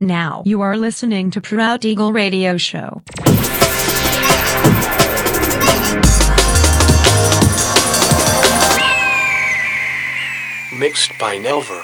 [0.00, 3.02] Now you are listening to Proud Eagle Radio Show.
[10.78, 11.82] Mixed by Nelver.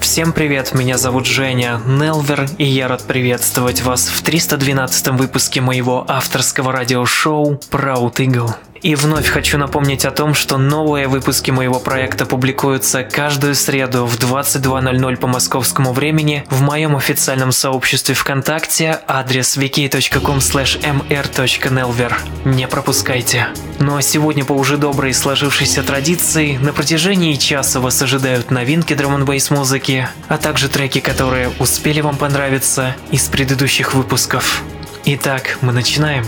[0.00, 6.04] Всем привет, меня зовут Женя Нелвер, и я рад приветствовать вас в 312 выпуске моего
[6.08, 8.54] авторского радиошоу Proud Eagle.
[8.82, 14.16] И вновь хочу напомнить о том, что новые выпуски моего проекта публикуются каждую среду в
[14.18, 22.12] 22.00 по московскому времени в моем официальном сообществе ВКонтакте, адрес wiki.com mr.nelver.
[22.44, 23.48] Не пропускайте.
[23.78, 29.14] Ну а сегодня по уже доброй сложившейся традиции на протяжении часа вас ожидают новинки драм
[29.14, 34.62] н музыки, а также треки, которые успели вам понравиться из предыдущих выпусков.
[35.04, 36.26] Итак, мы начинаем.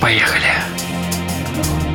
[0.00, 0.52] Поехали.
[1.56, 1.85] Thank you.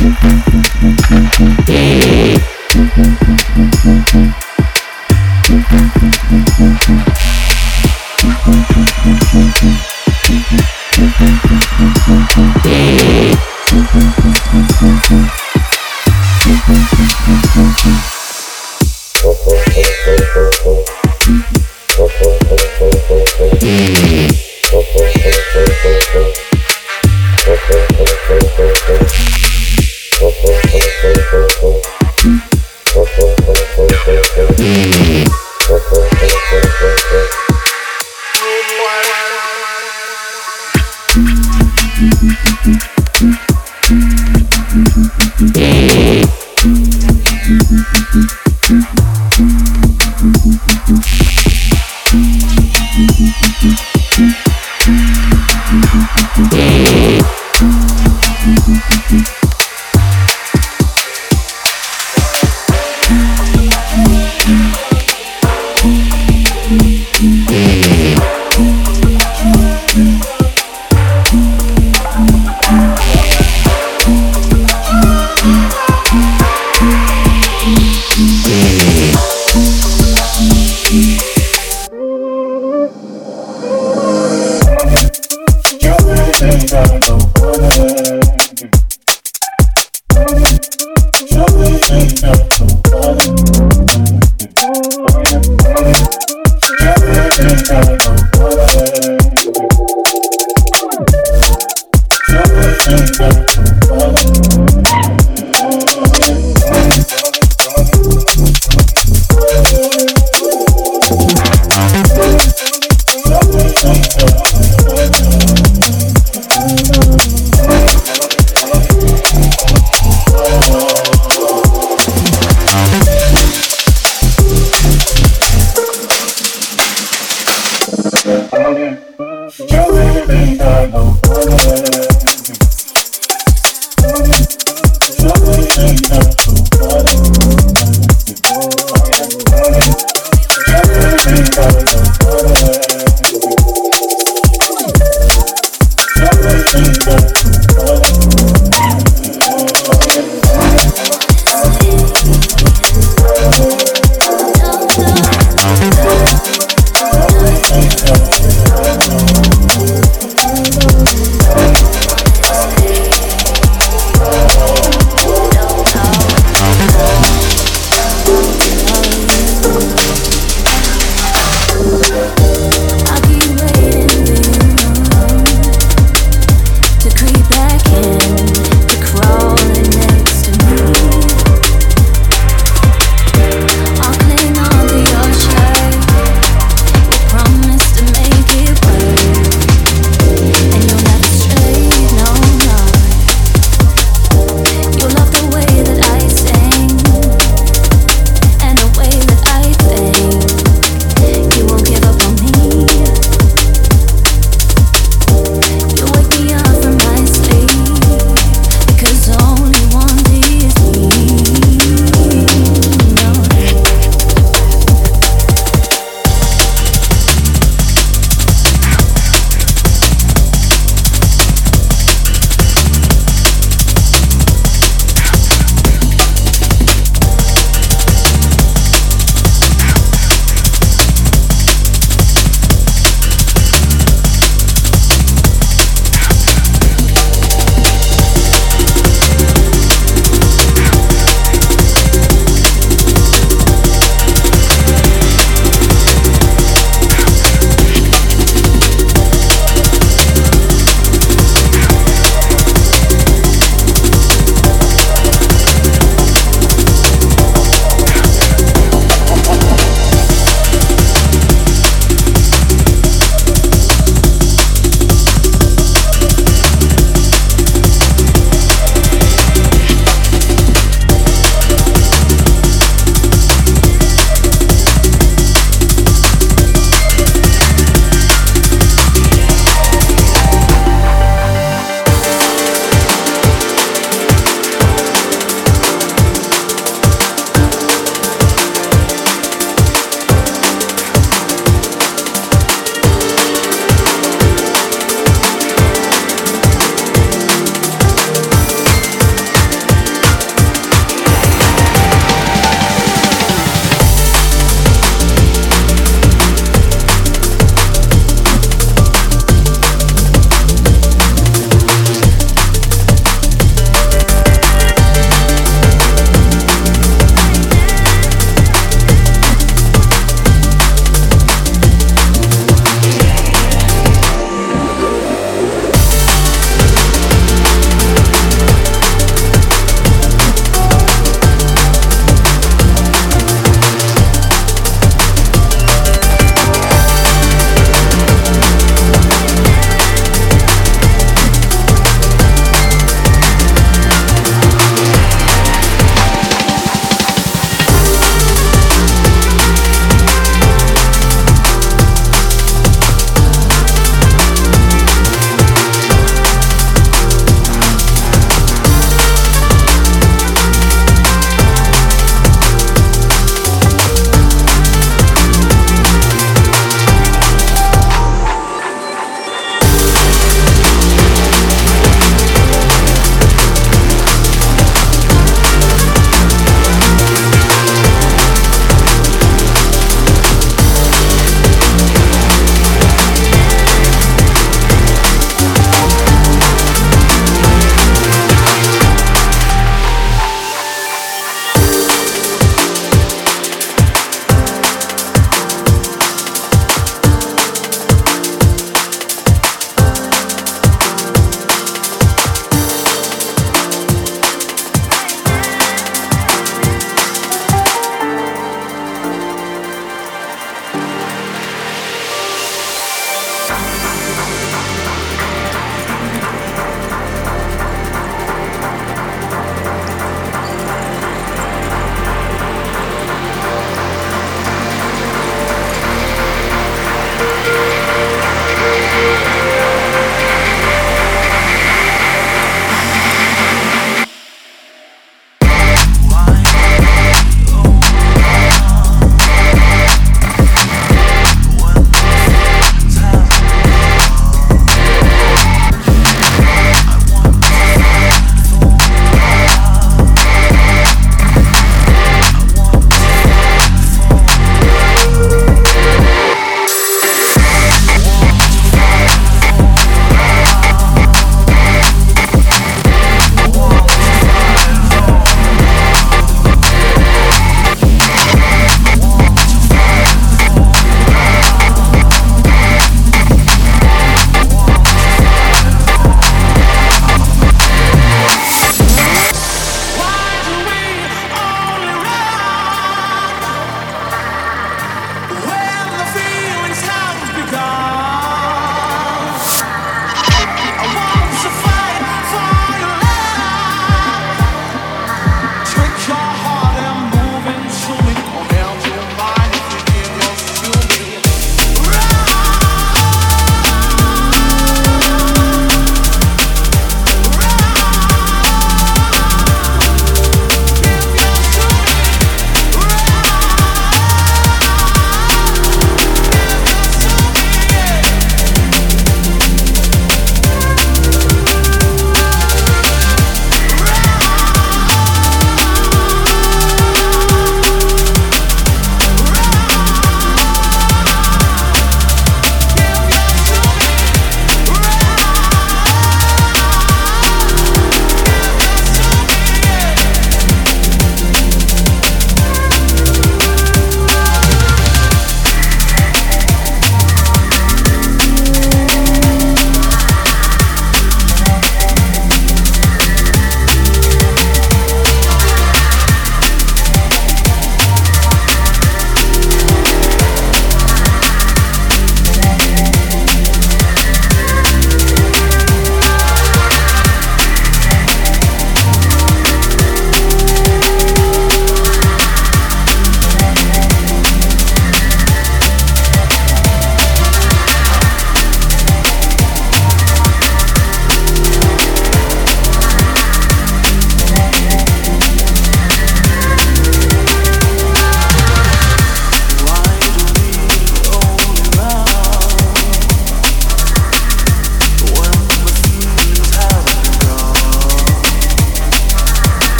[0.00, 0.68] Thank